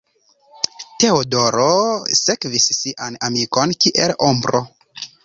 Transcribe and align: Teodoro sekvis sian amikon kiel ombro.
Teodoro 1.03 1.67
sekvis 2.21 2.65
sian 2.79 3.21
amikon 3.29 3.75
kiel 3.85 4.15
ombro. 4.31 4.65